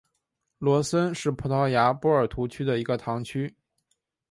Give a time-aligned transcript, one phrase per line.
[0.57, 3.55] 罗森是葡萄牙波尔图区的一个堂区。